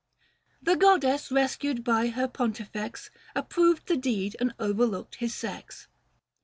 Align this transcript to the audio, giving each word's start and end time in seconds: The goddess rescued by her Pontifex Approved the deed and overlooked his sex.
The 0.63 0.75
goddess 0.75 1.31
rescued 1.31 1.83
by 1.83 2.07
her 2.07 2.27
Pontifex 2.27 3.11
Approved 3.35 3.85
the 3.87 3.97
deed 3.97 4.35
and 4.39 4.55
overlooked 4.57 5.17
his 5.17 5.35
sex. 5.35 5.89